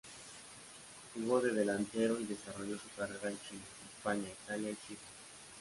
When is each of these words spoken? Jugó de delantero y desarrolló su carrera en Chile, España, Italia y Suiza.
Jugó 1.13 1.39
de 1.41 1.51
delantero 1.53 2.19
y 2.19 2.25
desarrolló 2.25 2.75
su 2.79 2.89
carrera 2.97 3.29
en 3.29 3.39
Chile, 3.47 3.61
España, 3.95 4.27
Italia 4.29 4.71
y 4.71 4.87
Suiza. 4.87 5.05